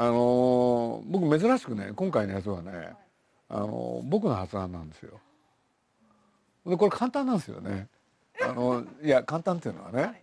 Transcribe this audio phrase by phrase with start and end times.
[0.00, 2.94] あの僕珍しくね今回のやつはね
[3.50, 5.20] あの僕の発案なんですよ。
[6.64, 7.86] でこれ簡単なんですよね。
[8.40, 10.22] あのいや簡単っていうのはね、はい、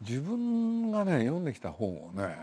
[0.00, 2.36] 自分がね読んできた本をね、はい、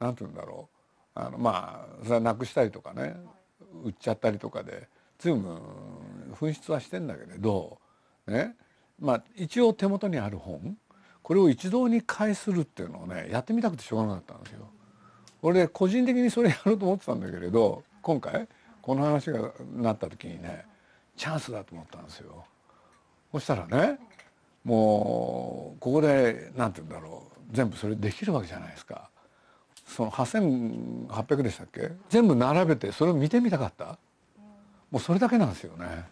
[0.00, 0.68] なんて言うんだろ
[1.14, 3.14] うあのまあそれはなくしたりとかね、
[3.84, 4.88] 売っちゃったりとかで
[5.20, 5.60] 随分
[6.34, 7.78] 紛失はしてんだけれど
[8.26, 8.56] ね
[8.98, 10.76] まあ一応手元にある本
[11.22, 14.68] これを一堂に会するっていうのをねやってみたくてしょうがなかったんですよ。
[15.42, 18.48] 俺個人的にそれやろうと思ってたんだけれど今回
[18.82, 20.64] この話がなった時にね
[21.16, 22.44] チャンスだと思ったんですよ。
[23.32, 23.98] そしたらね
[24.64, 29.10] もうここで何て言うんだろう全部それできるわけじゃないですか。
[29.86, 31.92] その8,800でしたっけ？
[32.08, 33.98] 全部並べてそれを見てみたかった
[34.90, 36.04] もうそれだけなんですよね。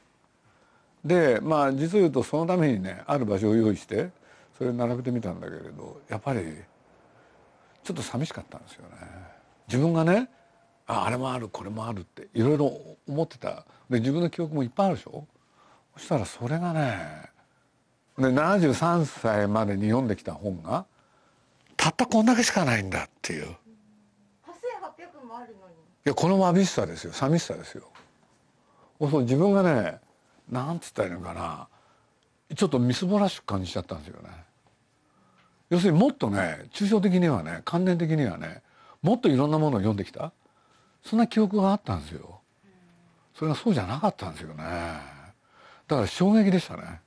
[1.04, 4.10] でまあ実を言うとそのためにねある場所を用意して
[4.56, 6.40] それ並べてみたんだけれどやっぱり
[7.84, 8.96] ちょっと寂しかったんですよね。
[9.68, 10.28] 自分がね
[10.86, 12.66] ああれもあるこれもあるっていろいろ
[13.08, 15.26] 思ってたで自分の記憶もいっぱいあるでしょ？
[15.96, 17.30] そしたらそれがね
[18.18, 20.86] で73歳までに読んできた本が
[21.76, 23.44] たったこんだけしかないんだっていう。
[23.44, 25.74] 8800もあるのに。
[25.74, 27.84] いやこの寂しさですよ寂しさですよ。
[29.00, 29.98] そう自分がね
[30.50, 31.68] なんつったらいいのかな
[32.54, 34.28] ちょっとみすぼらしく感じちゃったんですよね。
[35.74, 38.62] 要するにもっとね抽象的にはね観念的にはね
[39.02, 40.32] もっといろんなものを読んできた
[41.02, 42.40] そんな記憶があったんですよ。
[43.34, 44.62] それがそうじゃなかったんですよね。
[44.62, 47.00] だから衝撃でしたね。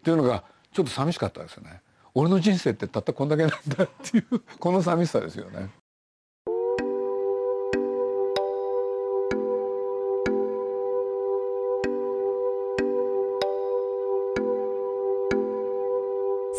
[0.02, 1.80] ていうのがちょっと寂しかったですよね。
[2.14, 5.70] 俺の人生ってたったこんだけなんだっていうこの寂しさですよね。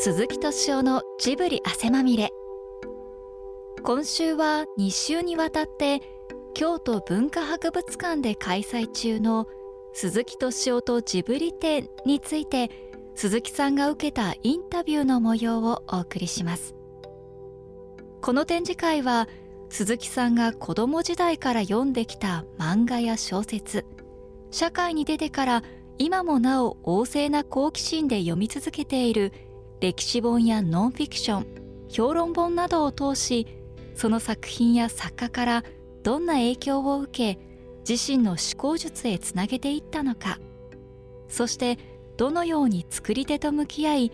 [0.02, 2.30] 鈴木敏夫のジブリ汗まみれ。
[3.83, 6.00] 今週は2週にわたって
[6.53, 9.45] 京都文化博物館で開催中の
[9.92, 12.72] 鈴木敏夫とジブリ展について
[13.14, 16.76] 鈴木さんが受けたインタビューの模様をお送りします。
[18.21, 19.27] この展示会は
[19.67, 23.86] 鈴木さんが子供時代から読んできた漫画や小説
[24.49, 25.64] 社会に出てから
[25.98, 29.33] 今もなお旺盛な好奇心で読み続けている
[29.82, 31.48] 歴史本やノンフィクション
[31.90, 33.48] 評論本などを通し
[33.95, 35.64] その作品や作家から
[36.04, 37.40] どんな影響を受け
[37.88, 40.40] 自身の思考術へつなげていったのか
[41.28, 41.78] そして
[42.17, 44.12] どのように作り手と向き合い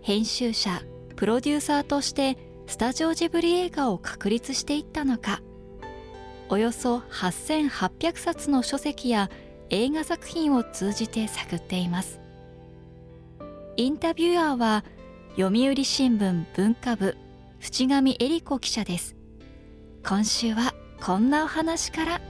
[0.00, 0.82] 編集者
[1.16, 5.42] プロデューサーとしてスタジオジブリ映画を確立していったのか
[6.48, 9.30] およそ8800冊の書籍や
[9.70, 12.20] 映画作品を通じて探っています。
[13.76, 14.84] インタビュアーは
[15.34, 17.16] 読売新聞文化部
[17.58, 19.16] 淵上恵理子記者です。
[20.06, 22.20] 今週はこんなお話から。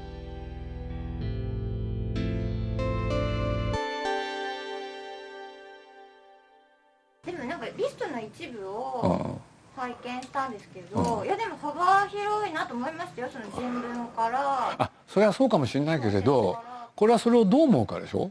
[7.26, 9.40] でもなんかリストの一部を
[9.74, 14.76] 拝見したんですけど、いやでも幅広いなと思いましたよその人文から。
[14.78, 16.56] あそれはそうかもしれないけれど
[16.94, 18.30] これはそれをどう思うかでしょ、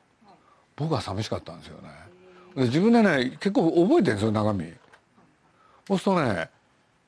[0.78, 1.90] 僕は寂しかったんですよね
[2.56, 4.66] 自分でね結構覚えてるんですよ中身。
[5.88, 6.50] そうするとね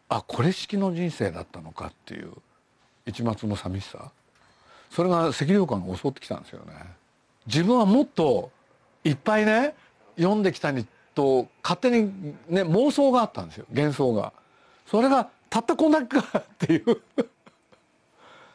[0.09, 2.31] あこれ式の人生だったのかっていう
[3.05, 4.11] 一末の寂しさ。
[4.89, 6.73] それが赤涼感が襲ってきたんですよね。
[7.47, 8.51] 自分はもっと
[9.03, 9.73] いっぱいね
[10.15, 14.31] 読んできたにと勝手にね妄想があったんですよ幻想が。
[14.85, 17.01] それがたったこんだけかっていう。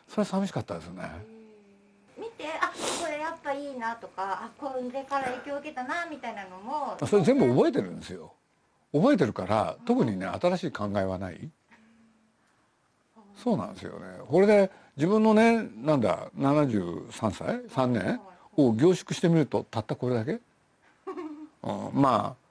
[0.08, 1.02] それ寂しかったですね。
[3.52, 8.32] いいなとかあこれから影響を受けたなみたいなのもそれ全部覚えてるんですよ。
[8.92, 11.50] 覚えてるから特にね新しい考えはない。
[13.36, 13.56] そう。
[13.56, 14.06] なんですよね。
[14.26, 18.20] これで自分のねなんだ73歳？3年？
[18.58, 20.32] を凝縮してみるとたったこれだけ、
[21.62, 22.48] うん、まあ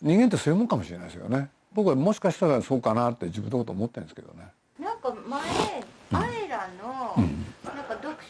[0.00, 1.50] 人間ってそういうもんかもしれないですよね。
[1.72, 4.48] 僕はもしかしたらそうかなって自分のこと思ってるんですけどね。
[4.78, 5.40] なんか前、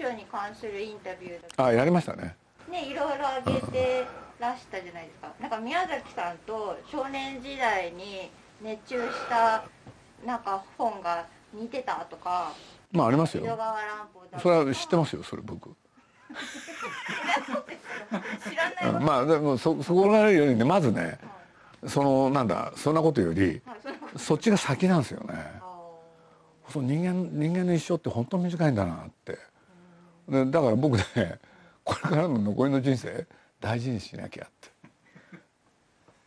[0.00, 2.36] なんか読書に関するインタビューだあやりましたね。
[2.70, 4.06] ねいろいろあげて
[4.40, 5.32] らしたじゃないですか。
[5.40, 8.30] なんか宮崎さんと少年時代に
[8.62, 9.64] 熱中した
[10.26, 12.52] なんか本が似てたとか
[12.92, 13.44] まあありますよ。
[14.42, 15.70] それは知ってますよそれ僕。
[18.48, 19.04] 知らない。
[19.04, 23.78] まあでもそそこらよりねまずね、はい、そのなんだそんなことより、はい、
[24.16, 25.34] そっちが先なんですよね。
[26.68, 29.38] その人間人間の一生って本当に短いんだなって、で
[30.28, 31.04] だから僕ね
[31.84, 33.26] これからの残りの人生
[33.60, 34.68] 大事にしなきゃって。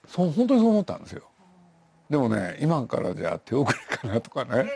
[0.07, 1.23] そう本当にそう思ったんですよ。
[2.09, 4.69] でもね今からじゃ手遅れかなとかね。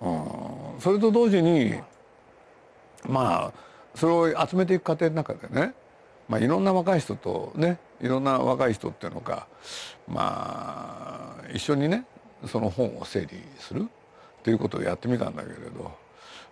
[0.00, 1.80] うん、それと同時に
[3.08, 3.52] まあ
[3.94, 5.74] それを集めていく過程の中でね、
[6.28, 9.46] まあ、いろんな若い人とねいろんな若い人っていうのが
[10.08, 12.04] まあ一緒にね
[12.46, 13.28] その本を整理
[13.58, 13.86] する
[14.40, 15.92] っていうことをやってみたんだけれど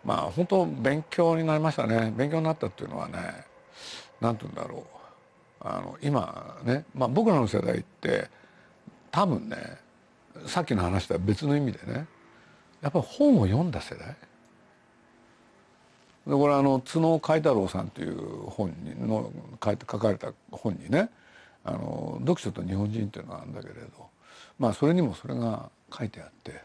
[0.04, 2.12] まあ本当勉強になりましたね。
[2.16, 3.18] 勉強になったっていうのはね
[4.20, 5.02] 何て言うんだろう。
[5.64, 8.28] あの今ね、まあ、僕らの世代って
[9.12, 9.56] 多分ね
[10.46, 12.06] さっきの話とは別の意味でね
[12.80, 14.16] やっぱり本を読んだ世代。
[16.26, 18.16] でこれあの角海太郎さんという
[18.46, 19.32] 本にの
[19.62, 21.08] 書かれた本にね
[21.64, 23.80] あの読書と日本人っていうのがあるんだけれど
[24.58, 26.60] まあそれにもそれが書いてあって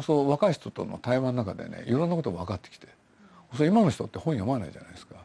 [0.00, 2.88] そう若い人との対話の中でねいろんなことが分かってきて
[3.54, 5.16] そう今の人って本読まないじゃないですか、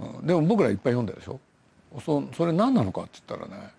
[0.00, 1.40] うん、でも僕らいっぱい読んだでしょ。
[2.04, 3.70] そそれ何なのかって言ったらね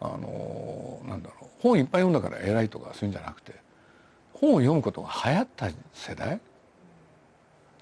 [0.00, 3.54] あのなんだろう本いっぱい読んだから偉いとかそういうんじゃなくて
[4.32, 6.40] 本を読むことが流行った世代？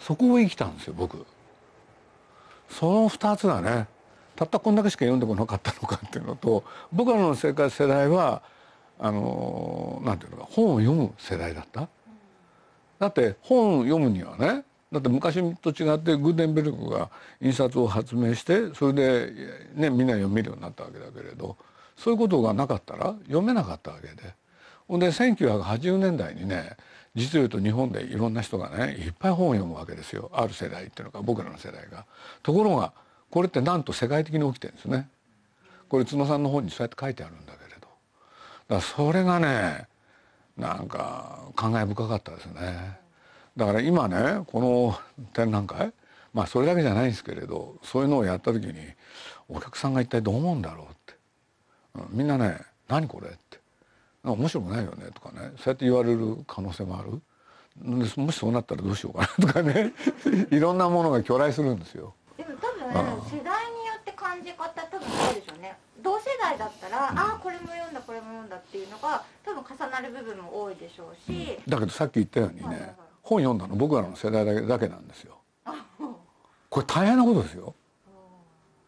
[0.00, 1.24] そこを生きたんですよ僕。
[2.68, 3.86] その2つがね
[4.36, 8.42] たったこんだけしか読んでこなかったのかっていうのと僕らの生活世代は
[8.98, 11.88] あのなんていうのか本を読む世代だった？
[12.98, 17.10] だって本を読むにはねだって昔と違ってグーデンベルクが
[17.40, 19.32] 印刷を発明してそれで、
[19.74, 21.56] ね、みんな読めるようになったわけだけれど
[21.96, 24.34] そういうことがなかったら読めなかったわけで
[24.88, 26.76] ほんで1980年代にね
[27.14, 32.06] 実を言うと日本でいろんな人がねいっぱい本を読むわけですよある世代っていうのか僕らの世代が。
[32.42, 32.92] ところが
[33.30, 35.08] これってなんと世界的に起きてるんですね。
[35.88, 37.52] これ角さんの本にそうやって書いてあるんだ
[38.68, 39.86] だそれがね
[40.56, 42.98] なんか感慨深かったですね。
[43.56, 44.98] だから今ねこの
[45.32, 45.92] 展覧会
[46.32, 48.74] まあそれだけじゃないんですけれどそういうのをやった時に
[49.48, 51.14] お客さんが一体どう思うんだろうって、
[51.94, 53.58] うん、みんなね「何これ?」って
[54.22, 57.20] 「面白くないよね」とかねそうやって言われる可能性もある
[57.82, 59.92] もしそうなったらどうしようかなとかね
[60.50, 62.14] いろんなものが巨来するんですよ。
[62.36, 65.08] でも多分、世代によって感じ方多分
[66.02, 72.94] 同世代だったら、うん、ああこれも読んだこれも読んだっていうのが多分重なる部分も多いでしょうし、うん、だけどさっき言ったようにね、はいはいはい
[73.28, 75.36] 本読んだの僕らの世代だけだけなんですよ。
[76.70, 77.74] これ大変なことですよ。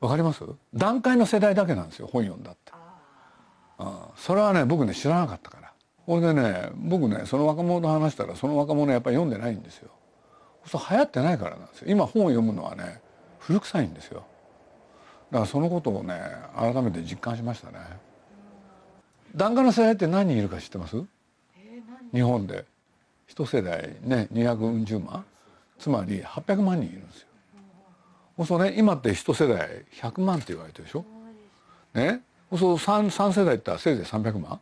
[0.01, 0.43] わかります？
[0.73, 2.73] 段階の世代だけなんですよ本読んだって。
[3.77, 5.73] あそれはね僕ね知らなかったから。
[6.07, 9.91] これでね僕ねその若者と話したらその若者やっぱり読んでないんですよ。
[10.65, 11.89] そう流行ってないからなんですよ。
[11.91, 13.03] 今本を読むのはね
[13.41, 14.25] 古臭いんですよ。
[15.31, 16.21] だからそのことをね
[16.57, 17.79] 改めて実感しましたね。
[19.35, 20.97] 段階の世代って何人いるか知ってます、
[21.57, 22.65] えー、日本で
[23.29, 25.25] 一世代ね240万
[25.79, 28.45] つまり800万人いるんですよ。
[28.45, 31.05] そうね今って一世代100万って言われてるでしょ？
[31.95, 34.59] ねそう 3, 3世代ってせいぜい300万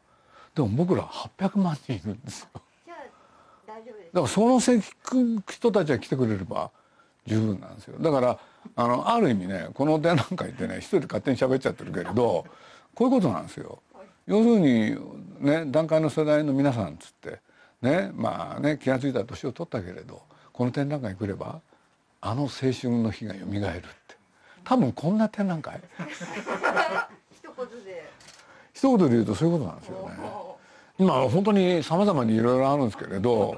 [0.55, 2.49] でも僕ら800万人いるんですよ。
[4.13, 6.71] だからその人たちが来てくれれば
[7.29, 7.97] 十分なんですよ。
[8.01, 8.39] だから
[8.77, 12.47] あのある意味ねこの展覧会ってね一人で勝手に喋っちゃってるけれど
[12.95, 13.81] こういうことなんですよ。
[14.27, 14.97] 要するに
[15.41, 17.41] ね段階の世代の皆さんっつって
[17.83, 20.23] ねまあね気が付いた年を取ったけれど
[20.53, 21.61] この展覧会に来れば
[22.21, 24.17] あの青春の日がよみがえるって。
[24.65, 25.81] 多分こんな展覧会。
[27.33, 28.11] 一言で。
[28.75, 30.15] 一言で言うとそういうことなんですよね。
[30.99, 33.57] 今本当にさまざまにいろいろあるんですけれど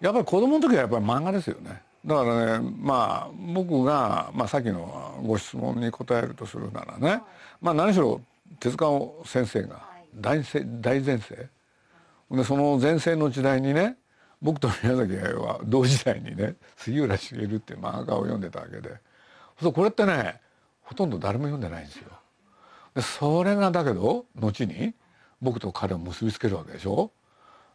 [0.00, 7.22] やっぱり子供の時はやっぱり漫画ですよねだからねまあ僕が、まあ、さっきのご質問に答えるとするならね、
[7.60, 8.20] まあ何しろ
[8.58, 8.86] 手塚
[9.24, 9.82] 先生が
[10.14, 10.42] 大
[10.80, 11.48] 大前世。
[12.30, 13.96] でその前世の時代にね
[14.40, 18.94] 僕と宮崎は同時代にね杉浦茂っていう漫画を読んでたわけで。
[19.60, 20.40] そうこれってね
[20.82, 22.08] ほとんど誰も読んでないんですよ。
[22.94, 24.94] でそれがだけど後に
[25.42, 27.10] 僕と彼を結びつけるわけでしょ。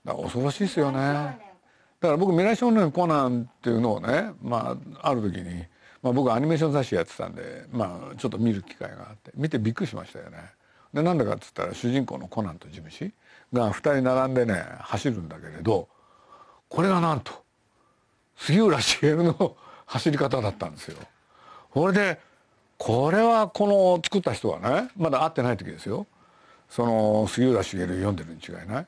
[0.03, 1.54] だから恐ろしいですよね。
[1.99, 5.63] だから僕未来少年コナンっていうのをね、まあ、ある時に、
[6.01, 10.37] まあ、僕アニメーション雑誌やってたんで、まあ、ちょっと見る機会があって見てびっくりしましたよね。
[10.93, 13.11] でなんでかっつったら主人公のコナンとジムシ
[13.51, 15.89] が2人並んでね走るんだけれど
[16.69, 17.43] これがなんと
[18.37, 20.97] 杉浦茂の 走り方だったんですよ。
[21.69, 22.19] これで
[22.77, 26.07] これはこの作った人はねまだ会ってない時ですよ
[26.69, 28.87] その杉浦茂読んでるに違いない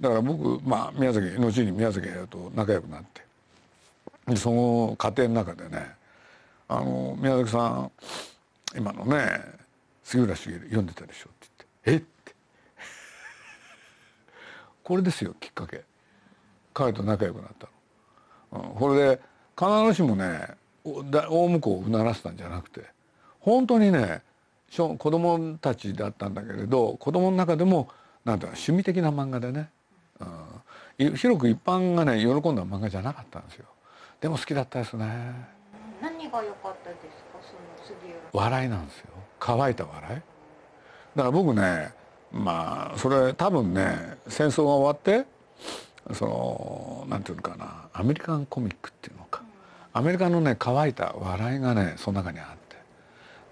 [0.00, 3.02] だから僕、まあ、宮崎後に宮崎と仲良くなっ
[4.26, 5.86] てその過程の中でね
[6.68, 7.90] 「あの宮崎さん
[8.76, 9.42] 今のね
[10.04, 12.24] 杉浦茂読んでたでしょ」って言って「えっ?
[12.24, 12.34] 」て
[14.84, 15.82] これですよきっかけ
[16.74, 17.68] 彼と仲良くなった
[18.56, 18.70] の。
[18.70, 19.20] うん、これで
[19.58, 22.84] 必ずしもね大向こうをうならせたんじゃなくて
[23.40, 24.22] 本当にね
[24.70, 27.88] 子供たちだったんだけれど子供の中でも
[28.24, 29.70] なんていうの趣味的な漫画でね、
[30.20, 33.66] うん、広く一般がね喜んだ漫画じゃなかったんですよ。
[34.20, 35.06] でも好きだったですね。
[36.02, 37.38] 何が良かったですか？
[37.42, 39.06] その杉浦笑いなんですよ。
[39.38, 40.14] 乾いた笑い。
[40.14, 40.22] だか
[41.16, 41.92] ら僕ね
[42.32, 45.26] まあそれ多分ね戦争が終わって
[46.14, 49.42] そのなんていうのかなアメリカンコミックっていうのか。
[49.92, 52.76] アメリカのね乾いた笑いがねその中にあって。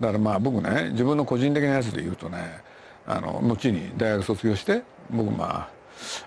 [0.00, 2.61] だからまあ僕ね自分の個人的なやつで言うとね
[3.06, 5.75] あの後に大学卒業して僕まあ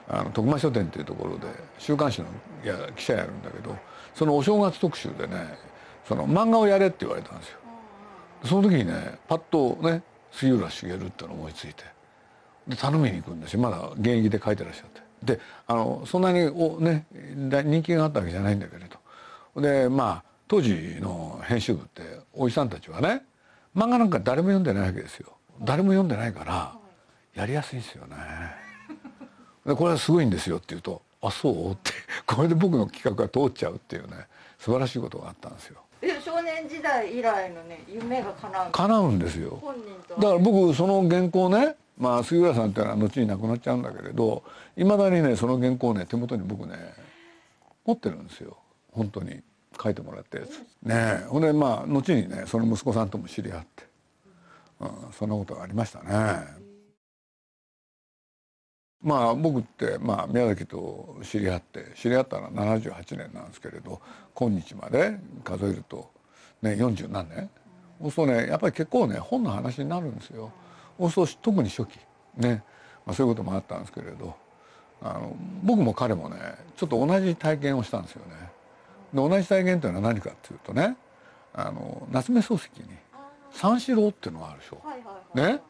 [0.08, 1.48] あの徳間書店っていうところで
[1.78, 2.28] 週刊誌の
[2.64, 3.76] や記者やるんだけど
[4.16, 5.58] そのお正月特集でね
[6.08, 7.60] その漫画をやれって言われたんですよ。
[8.46, 11.84] その時にねパッとね杉浦茂ってのを思いついて
[12.68, 15.02] で頼みに行くんですまだ現役で書いてらっしゃって。
[15.24, 18.86] であのそんなにお、ね、人気があったわけじゃないんだけれ
[19.56, 19.62] ど。
[19.62, 22.02] でまあ当時の編集部って
[22.34, 23.24] おじさんたちはね
[23.76, 25.34] 漫画なんか誰も読んでないわけですよ。
[25.62, 26.74] 誰も読んでないから
[27.36, 28.69] やりやすいんですよね。
[29.76, 31.92] これはすごいんですよって言うと「あそう?」って
[32.26, 35.80] これで僕の企画が通っちゃうっていうね素晴らしいことがあったんですよ。
[36.02, 38.72] え少年時代以来のね夢が叶う。
[38.72, 39.60] 叶うんですよ。
[39.62, 44.44] 本人とだから僕その原稿ねまあ杉浦さんっていうのは後に亡くなっちゃうんだけれど
[44.78, 46.94] いまだにねその原稿ね手元に僕ね
[47.86, 48.58] 持ってるんですよ。
[48.92, 49.42] 本当に。
[49.82, 50.60] 書いてもらったやつ。
[50.84, 51.26] ねえ。
[51.28, 53.86] ほんでまあ後にねその息子さんとも知り合って、
[54.82, 56.59] うん、そんなことがありましたね
[59.02, 64.02] まあ僕ってまあ宮崎と知り合って知り合ったのは78年なんですけれど
[64.34, 66.12] 今日まで数えると
[66.62, 67.50] ね40何年
[68.02, 70.52] そうするとねやっぱり結構ね本の話になるんですよ。
[71.00, 71.98] そうすると特に初期
[72.36, 72.64] ね、
[73.06, 74.36] まあ、そういうこともあったんですけれど
[75.02, 76.38] あの僕も彼もね
[76.76, 78.36] ちょっと同じ体験をしたんですよね。
[79.14, 80.98] で同じ体験というのは何かっていうとね
[81.54, 82.90] あの夏目漱石に
[83.52, 84.82] 三四郎っていうのがあるでしょ。
[85.36, 85.62] ね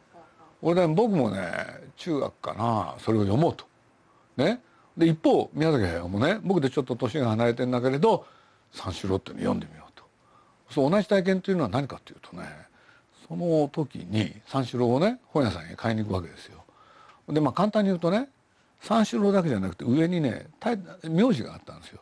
[0.61, 1.51] 俺ね僕もね
[1.97, 3.65] 中学かなそれを読もうと。
[4.37, 4.61] ね、
[4.97, 8.25] で一方宮崎駿もね僕でちょっと年が離れてんだけれど
[8.71, 10.03] 三四郎っていうのを読んでみようと。
[10.69, 12.43] そう同じ体験というのは何かっていうとね
[13.27, 16.63] その時に三四郎をね本屋さんに買いに行くわけですよ。
[17.27, 18.29] でまあ簡単に言うとね
[18.81, 20.47] 三四郎だけじゃなくて上にね
[21.03, 22.01] 名字があったんですよ。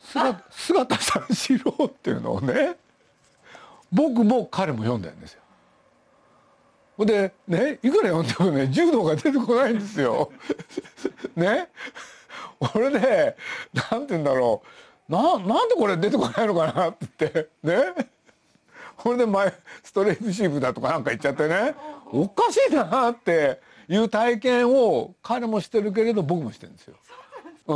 [0.00, 2.76] 姿姿三四郎っていうのをね
[3.90, 5.42] 僕も彼も読んでるんですよ。
[6.96, 10.30] ほんでねいくら読んでもね柔道が出てこないんですよ。
[11.36, 11.68] ね
[12.74, 13.36] 俺ね
[13.90, 14.62] なんて言うんだろ
[15.08, 18.08] うななんでこれ出てこないのかなって言ってね
[18.96, 21.74] これで前ストレートシープだとかなんか言っちゃってね
[22.06, 26.96] おかしいなっていう体験を彼もしてるけれど僕もしてるんですよ。
[27.66, 27.74] うん、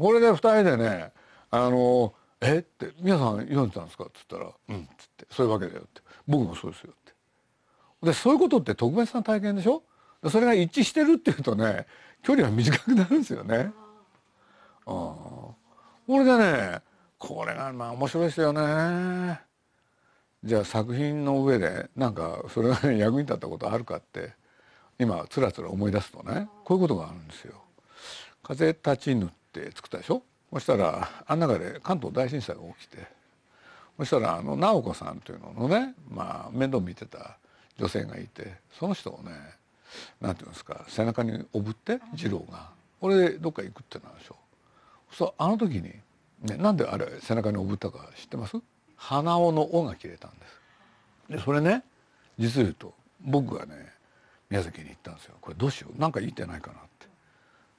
[0.00, 1.12] これで二人でね
[1.50, 6.92] 「あのえっ?」て「皆さん読んでたんですか?」っつったら「うん」っつって「そういうわけだよ」って「僕もそうですよ」。
[8.02, 9.82] でそういうことって特別な体験でしょ？
[10.22, 11.86] でそれが一致してるっていうとね
[12.22, 13.56] 距離は短くなるんですよね。
[13.56, 13.72] うん、
[14.86, 15.54] こ
[16.08, 16.80] れでね
[17.18, 19.40] これがまあ面白いですよね。
[20.44, 24.32] じゃあ作品の上でなんかそれが、ね、役に立ったことあるかって
[24.98, 27.54] 今つらつら思い出すとねこういうことがあるんですよ。
[28.42, 30.22] 風立ちぬって作ったでしょ？
[30.52, 33.06] そしたらあん中で関東大震災が起きて
[33.98, 37.36] そしたらあの直子さんというののね、まあ、面倒見てた
[37.78, 39.32] 女性がいてその人をね
[40.20, 42.70] なんていうんですか背中におぶって次郎が
[43.00, 44.36] これでどっか行くってなるでしょ。
[45.12, 45.82] そうあの時に、
[46.42, 48.56] ね、なんであれ背中におぶったか知ってます？
[48.96, 50.60] 鼻緒の「尾」が切れたんです。
[51.30, 51.84] でそれね
[52.38, 53.92] 実を言うと僕がね
[54.50, 55.36] 宮崎に行ったんですよ。
[55.40, 56.00] これどうしよう？
[56.00, 57.06] なんか言ってないかなって。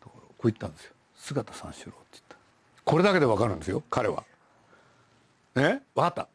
[0.01, 2.38] ところこう言ったんですよ「姿三四郎」って言った。
[2.86, 4.24] これだけで分かるんですよ彼は。
[5.56, 6.27] ね分かった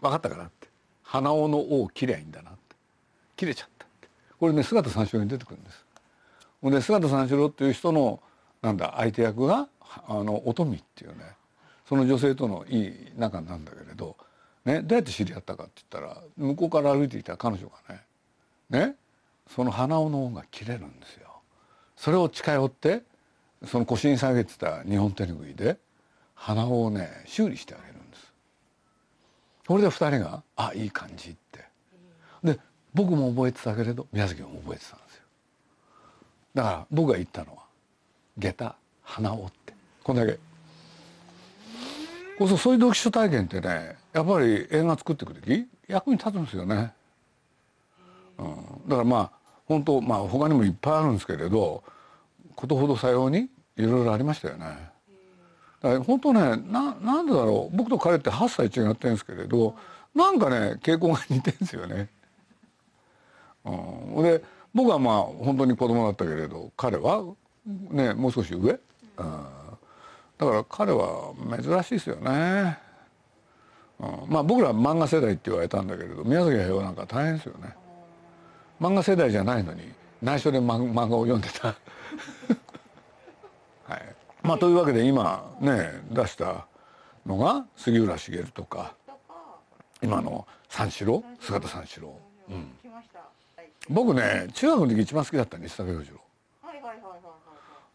[0.00, 0.68] 分かったからって。
[1.02, 2.69] 鼻緒の「尾」を切りゃいいんだなって
[3.40, 3.88] 切れちゃったっ
[4.38, 5.86] これね姿三四郎に出てくるんです。
[6.60, 8.20] ほんで姿三四郎っていう人の
[8.60, 9.66] なんだ相手役が
[10.06, 11.24] あの乙女っていうね
[11.88, 14.14] その女性とのいい仲なんだけれど、
[14.66, 18.02] ね、どうやって知り合ったかって言ったら向こうから歩いていた彼女がね
[18.68, 18.94] ね
[19.48, 21.40] その鼻緒の緒が切れるんですよ。
[21.96, 23.02] それを近寄って
[23.64, 25.78] その腰に下げてた日本手ぬぐいで
[26.34, 28.32] 鼻緒をね修理してあげるんです。
[29.66, 31.69] これで二人が「あいい感じ」って。
[32.90, 35.22] で僕も覚えてたけれど宮崎も覚えてたんですよ。
[36.54, 37.62] だから僕が言ったのは
[38.38, 40.38] 「下駄鼻緒」ってこんだけ。
[42.38, 46.92] そうそういう読書体験ってねやっぱり映画作っていく時役に立つんですよね。
[48.38, 49.30] うん、だからまあ
[49.66, 51.84] 本当まあ他にもいっぱいあるんですけれど
[52.56, 54.90] ことほどさようにいろいろありましたよね。
[55.82, 59.76] だから本当ねななんでだろう僕と彼って8歳違ってるんですけれど
[60.14, 62.08] なんかね傾向が似てるんですよね。
[63.64, 64.42] うん、で
[64.74, 67.34] 僕はまあ本当に子供だったけれど彼は
[67.90, 68.78] ねもう少し上、うん、
[69.16, 72.78] だから彼は珍しいですよね、
[73.98, 77.74] うん、まあ僕ら漫画世代って言われたんだけれど宮崎駿なんか大変ですよね。
[78.80, 79.82] 漫画世代じゃないのに
[80.22, 81.68] 内緒で漫画を読んでた。
[83.84, 84.16] はい。
[84.42, 86.66] まあというわけで今ね出した
[87.26, 88.94] のが杉浦茂とか
[90.02, 91.22] 今の三四郎？
[91.38, 92.72] 姿三四郎、うん、
[93.90, 96.20] 僕ね中学の時一番好きだった西坂洋次郎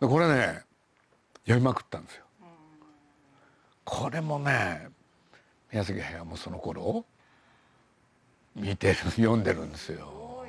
[0.09, 0.61] これね
[1.45, 2.25] 読みまくったんですよ。
[3.85, 4.89] これもね
[5.71, 7.05] 宮崎駿もその頃
[8.55, 10.45] 見てる 読んでるんですよ。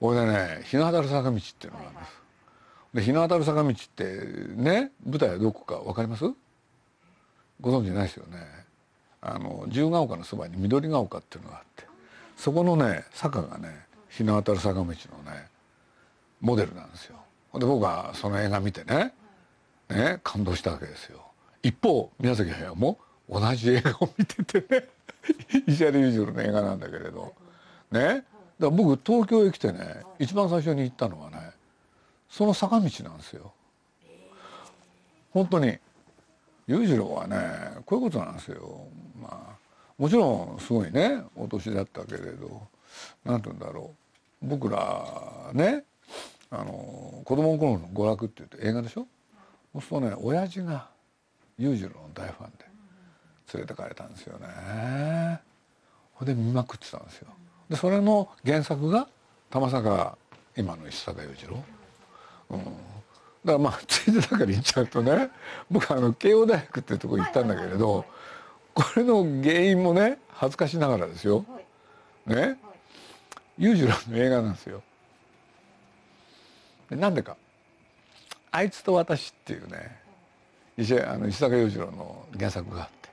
[0.00, 2.22] これでね日の当たる坂道っていうのがあるんです、
[2.94, 4.04] で日の当たる坂道って
[4.56, 6.24] ね舞台はどこか分かります？
[7.60, 8.38] ご存知ないですよね。
[9.20, 11.86] あの自由が丘のそばに緑が丘っていうのがあって
[12.36, 14.96] そこのね坂がね日の当たる坂道のね
[16.40, 17.16] モデルなんですよ。
[17.54, 19.14] で僕はその映画見てね
[19.88, 21.22] ね感動したわけですよ。
[21.62, 24.88] 一方宮崎駿も同じ映画を見ててね
[25.66, 27.32] 石原裕次郎の映画なんだけれど。
[27.90, 28.00] ね。
[28.00, 28.24] だか
[28.58, 31.52] ら僕東京へ来てね一番最初に行ったのはね
[32.28, 33.52] その坂道なんですよ。
[35.32, 35.78] 本当に。
[36.66, 37.36] 裕次郎はね
[37.86, 38.86] こういうことなんですよ。
[39.20, 39.56] まあ
[39.96, 42.60] もちろんすごいねお年だったけれど。
[43.24, 44.01] 何て言うんだろう。
[44.42, 45.84] 僕らね
[46.50, 49.06] あの子供の頃の娯楽って言って映画でしょ？
[49.72, 50.88] そうするとね親父が
[51.58, 52.64] 裕次郎の大ファンで
[53.54, 55.40] 連れてかれたんですよね。
[56.14, 57.28] ほで見まくってたんですよ。
[57.68, 59.08] でそれの原作が
[59.50, 60.18] 玉坂
[60.56, 61.62] 今の石坂裕次郎、
[62.50, 62.72] うん、だか
[63.44, 65.30] らまあついでだから言っちゃうとね
[65.70, 68.04] 僕あの慶応大学っていうとこ行ったんだけれど
[68.74, 71.46] これの原因もね恥ずかしながらですよ。
[72.26, 72.58] ね？
[73.58, 74.82] 裕次郎の映画なんですよ。
[76.90, 77.36] なんでか
[78.52, 79.98] 「あいつと私」っていうね
[80.76, 83.08] 石あの石坂洋次郎の原作があって。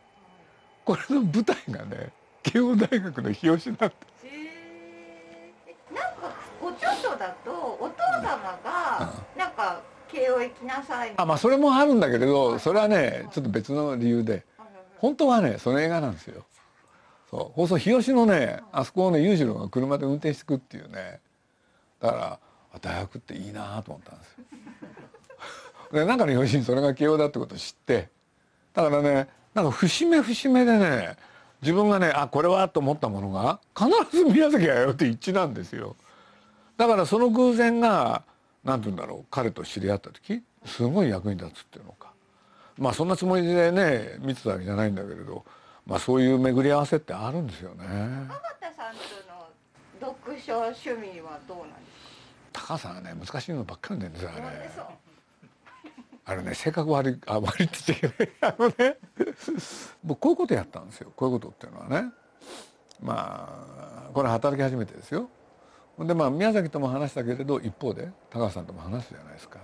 [0.86, 3.92] これの舞台がね慶応大学の日吉なんでなんか
[6.60, 14.44] ご著書だとお父様がなんか慶応行きなさいあまあそれもあるんだけれどそれはねちょっと別の理由で。
[15.00, 16.44] 本当はねその映画なんですよ
[17.30, 17.56] そう。
[17.56, 21.20] 放送日吉のねあそこをね裕次郎が車で運転してくっていうね。
[22.02, 22.40] だか
[22.74, 24.44] ら大学っていいなと思ったんですよ。
[26.00, 28.10] で中の表紙にそれが慶応だってことを知って。
[28.74, 31.18] だからねなんか節目節目でね
[31.62, 35.96] 自分がねあこれはと思ったものが必ず宮崎駿って一致なんですよ。
[36.78, 38.24] だからその偶然が
[38.64, 42.10] 何て言うんだろう彼と知り合った時すごい役に立つっていうのか。
[42.78, 45.44] まあそんなつもりでね見てたわけじゃないんだけれど、
[45.90, 47.86] まあ、そういう巡り合わせってあるんですよね。
[47.88, 49.02] 川田さんと
[50.06, 52.68] の読書趣味はどうなんですか？
[52.68, 54.70] 高さがね難しいのばっかりなんですよあれ。
[56.26, 58.98] あれね性格悪い あ悪いって言っちゃいけないあのね。
[60.04, 61.12] 僕こういうことやったんですよ。
[61.16, 62.12] こういうことっていうのはね。
[63.02, 65.28] まあこれ働き始めてですよ。
[65.98, 69.58] でまあ宮崎とも話したけれど一方で高橋さんとも話すじゃないですか。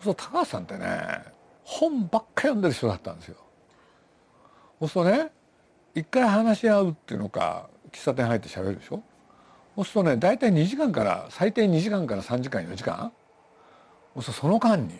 [0.00, 1.24] そう高橋さんってね
[1.64, 3.36] 本ばっか読んでる人だったんですよ。
[4.78, 5.32] そうするとね
[5.96, 9.02] 一回話し合うっていうのか喫茶店入って喋るでしょ？
[9.76, 13.10] そうするとね大体2時間から最低2時間から3時間4時間？
[14.20, 14.94] そうその間に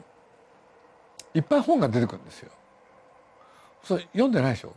[1.34, 2.50] いっぱい本が出てくるんですよ。
[3.84, 4.74] それ読んでないでしょ？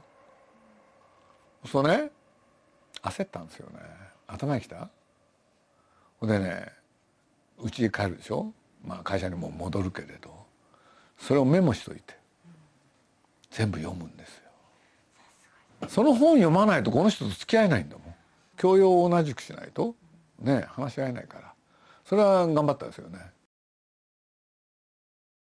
[1.66, 2.12] そうね
[3.02, 3.80] 焦ったんですよね。
[4.28, 4.90] 頭にきた？
[6.20, 6.68] ほんでね
[7.64, 8.52] 家へ帰るでしょ？
[8.86, 10.38] まあ会社にも戻るけれど。
[11.18, 12.18] それをメモしといて
[13.52, 14.49] 全部読むんですよ。
[15.88, 18.15] その本読まないとこの人と付き合えないんだもん。
[18.58, 19.96] 教養を同じくしないと。
[20.42, 21.54] ね話し合えないから。
[22.06, 23.20] それは頑張ったですよね。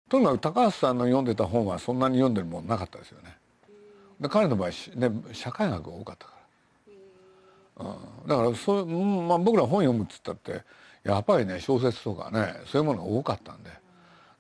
[0.09, 3.37] とにかく高橋さんの読んでた本はそんなに読んでるもんなかったですよね。
[4.21, 6.33] で彼の場合、ね、社会学が多かったか
[7.79, 10.63] ら、うん、だからそう、まあ、僕ら本読むっつったって
[11.05, 13.71] やっぱりね小説とかねそういうものが多かったんで。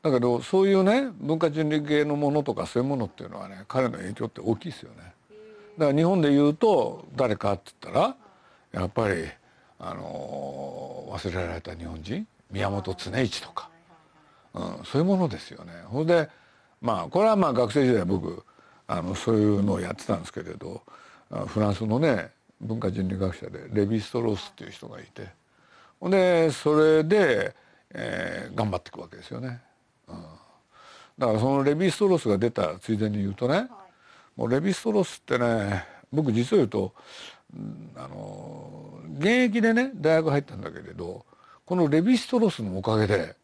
[0.02, 5.12] だけどそういうね文化人類系のものとかそういうものっていうのはね彼の影響って大きいですよね。
[5.80, 8.16] だから日本で言うと誰かって言ったら
[8.70, 9.24] やっぱり
[9.78, 13.70] あの忘れられた日本人宮本常一とか、
[14.52, 15.72] うん、そういうものですよね。
[15.86, 16.28] ほんで
[16.82, 18.44] まあこれはまあ学生時代僕
[18.86, 20.82] あのそういうのをやってたんですけれど
[21.46, 25.28] フランスのね文化人類学者でレヴィ・ストロースっていう人がいて
[25.98, 27.54] ほんでそれで、
[27.94, 29.62] えー、頑張っていくわけですよね。
[30.08, 30.22] うん、
[31.16, 33.70] だからそのレヴィ・ストロースが出たついでに言うとね
[34.40, 36.94] もうレヴィ・ストロースってね僕実を言うと
[37.94, 41.26] あの現役でね大学入ったんだけれど
[41.66, 43.36] このレヴィストロスのおかげで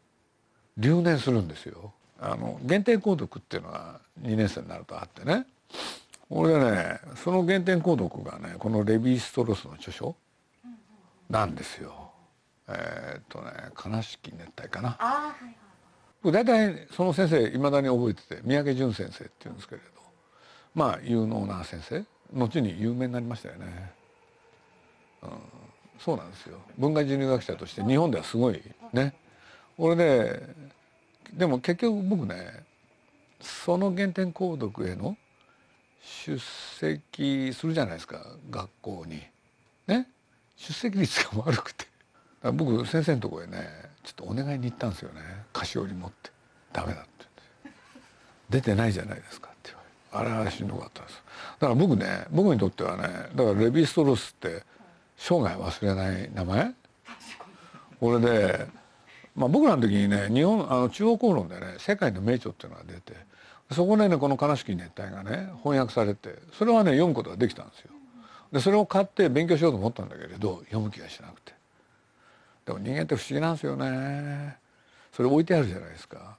[0.79, 5.45] 留年するんですよあの原点購読っていうのが2年生になるとあってね
[6.31, 10.17] 俺でねその原点購読がねこのレヴィ・ストロスの著書
[11.29, 12.13] なんですよ。
[12.69, 13.51] えー、っとね
[13.85, 14.97] 「悲しき熱帯」かな。
[14.99, 15.57] あはいはい
[16.23, 19.96] 僕大体その先生いまだに覚えてて三宅淳先生っていうんですけれど
[20.77, 22.05] まあ有能な先生。
[22.33, 23.91] 後に有名になりましたよね。
[25.23, 25.31] うん、
[25.99, 26.59] そうなんですよ。
[26.77, 28.63] 文化人類学者として日本ではすごい
[28.93, 29.15] ね。
[29.79, 30.43] 俺で
[31.33, 32.63] でも結局僕ね
[33.41, 35.17] その原点購読への
[36.03, 36.39] 出
[36.79, 39.23] 席するじゃないですか学校に。
[39.87, 40.09] ね。
[40.57, 41.87] 出席率が悪くて。
[42.53, 43.67] 僕先生のところへね
[44.05, 45.23] ちょっとお願いに行ったんですよね。
[45.55, 46.31] 菓子折り持って
[46.73, 47.27] 「ダメだ」ってっ
[47.65, 47.71] て
[48.51, 49.51] 「出てないじゃないですか」
[50.19, 51.23] あれはしんどかったです。
[51.61, 54.63] だから僕ね僕にとってはねだからレヴィ・ストロスって
[55.17, 56.75] 生涯忘れない名前？
[58.01, 58.67] 俺で、
[59.35, 63.15] まあ、僕らの時にね日本あの中央公論でね「世界の名著」っていうのが出て
[63.73, 67.91] そこでねこの「悲しき熱帯」がね翻訳されてそれはね読むことができたんですよ。
[68.53, 71.55] でそれを買って勉強しようと思ったんだけれど読む気がしなくて。
[72.65, 74.57] でも人間って不思議なんですよね。
[75.13, 76.37] それ置いてあるじゃないですか。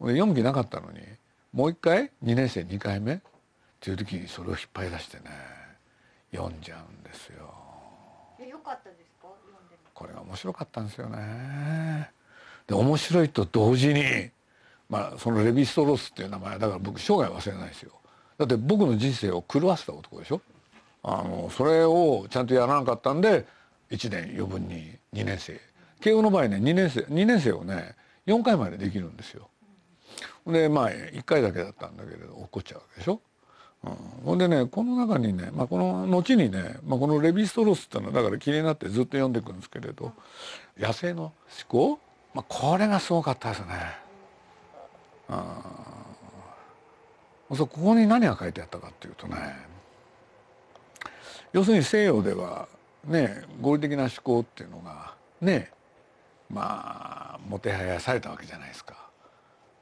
[0.00, 0.98] で読む気なかったのに
[1.54, 3.14] もう一回？2年生？2回目？
[3.14, 3.18] っ
[3.78, 5.24] ていう時にそれを引っ張り出してね。
[6.32, 7.54] 読んじゃうんですよ。
[8.40, 9.28] えよかったですか？
[9.46, 9.90] 読んでみて。
[9.94, 12.10] これが面白かったんですよね。
[12.66, 14.30] で面白いと同時に
[14.90, 17.92] まあそのレヴィ・ストロースっていう名前だから僕生涯忘れないですよ。
[18.36, 20.40] だって僕の人生を狂わせた男でしょ？
[21.04, 23.46] あのそれをちゃんとやらなかったんで
[23.92, 25.60] 1年余分に2年生。
[26.00, 27.94] 慶応の場合ね2年生2年生をね
[28.26, 29.48] 4回までできるんですよ。
[30.46, 33.20] でまあ1回だけだったんだけれど落っこっちゃうわけでしょ？
[33.84, 33.92] うん、
[34.24, 40.12] ほんでねこの中にね、まあ、この後にね、まあ、このレヴィ・ストロスっていうのはだから気になってずっと読んでいくんですけれど
[40.78, 41.34] 野生の思
[41.68, 41.98] 考、
[42.34, 43.66] まあ、これがすごかったですね。
[47.50, 49.36] うん、そうここに何が書いてあったかっていうとね
[51.52, 52.68] 要するに西洋では
[53.04, 55.70] ね合理的な思考っていうのがね
[56.50, 59.03] まあもてはやされたわけじゃないですか。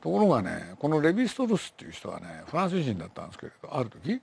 [0.02, 4.20] ところがねこのレヴィ・ストロスっていう人はねフランス人だったんですけれどある時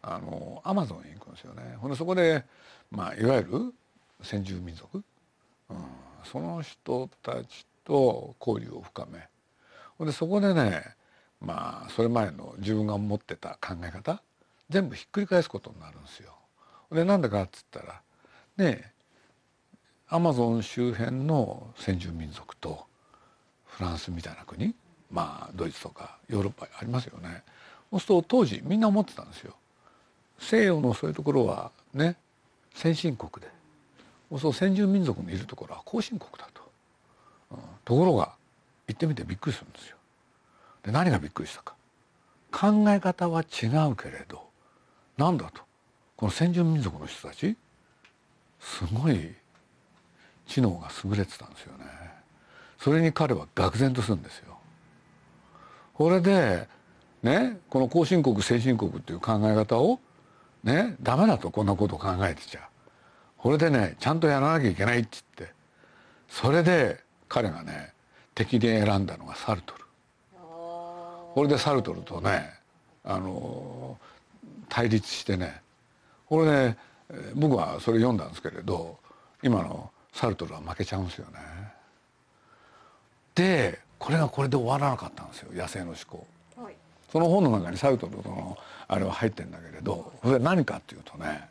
[0.00, 1.76] あのアマゾンに行くんですよね。
[1.78, 2.44] ほんでそこで、
[2.90, 3.74] まあ、いわゆる
[4.22, 5.04] 先住民族、
[5.68, 5.76] うん、
[6.24, 9.28] その人たちと交流を深め
[9.98, 10.82] ほんでそこでね
[11.40, 14.22] まあそれ前の自分が持ってた考え方
[14.70, 16.32] 全部ひっくり返すことになるんですよ。
[16.90, 18.00] でなんでかっつったら
[18.56, 18.92] ね
[20.08, 22.86] アマゾン周辺の先住民族と
[23.66, 24.74] フランスみたいな国
[25.12, 27.42] まあドイツとかヨーロッパありますよね。
[27.90, 29.54] そうすると当時みんな思ってたんですよ。
[30.38, 32.16] 西洋のそういうところはね
[32.74, 33.50] 先進国で
[34.30, 36.62] そうすると先住民族のいるところは後進国だと、
[37.52, 38.32] うん、ところが
[38.88, 39.96] 行ってみてびっくりするんですよ。
[40.82, 41.74] で何がびっくりしたか
[42.50, 44.42] 考え方は違うけれど
[45.16, 45.62] なんだと
[46.16, 47.56] この先住民族の人たち
[48.60, 49.34] すごい
[50.46, 51.84] 知能が優れてたんですよね。
[52.78, 54.51] それに彼は愕然とするんですよ。
[56.02, 56.66] これで
[57.22, 60.00] ねこの後進国先進国っていう考え方を
[60.64, 62.60] ねダメだとこんなこと考えてちゃ
[63.38, 65.54] これでねちゃんとやらなきゃいけないって言って
[66.28, 67.92] それで彼がね
[68.34, 69.84] 敵で選んだのがサルトル。
[70.34, 72.50] これでサルトルとね
[73.04, 73.96] あの
[74.68, 75.62] 対立してね
[76.26, 76.76] これね
[77.36, 78.98] 僕はそれ読んだんですけれど
[79.40, 81.38] 今のサルトルは負けちゃうんですよね。
[83.36, 86.26] でこれがこれで終わらなかったんですよ野生の思考。
[86.56, 86.74] はい
[87.12, 88.56] その本の中にサルトルの
[88.88, 91.44] あれは入ってんだけれどそれ何かっていうとね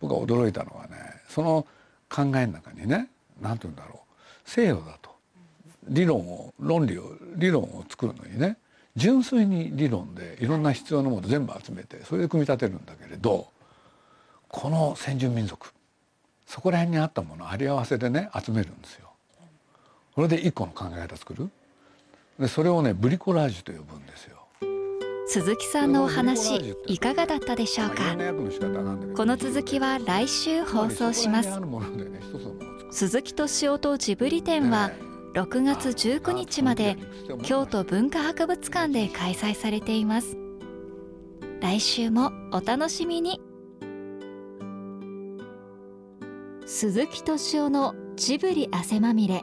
[0.00, 0.94] 僕が驚いたのはね
[1.28, 1.66] その
[2.08, 3.08] 考えの中にね
[3.42, 5.10] 何て言うんだろう西洋だと
[5.88, 8.56] 理論を論理を理論を作るのにね
[8.94, 13.48] 純粋に理論でいろんな必要なもの全部集めてそれで組み立てるんだけれど
[14.46, 15.72] この先住民族
[16.46, 19.08] そこら辺にあったものをあり合わせでね集めるんですよ。
[20.14, 21.50] それで一個の考え方作る
[22.38, 24.36] でそれをねブリコラージュと呼ぶんですよ。
[25.26, 28.16] 鈴木さんのお話いかがだったでしょうか？
[29.16, 31.60] この続きは来週放送します。
[32.90, 34.90] 鈴木敏夫とジブリ展は
[35.34, 36.96] 6月19日まで
[37.42, 40.38] 京都文化博物館で開催されています。
[41.60, 43.40] 来週もお楽しみに。
[46.64, 49.42] 鈴木敏夫のジブリ汗まみれ